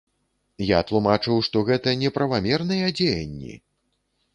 Я 0.67 0.79
тлумачыў, 0.91 1.37
што 1.49 1.57
гэта 1.69 1.95
неправамерныя 2.07 2.93
дзеянні! 3.01 3.65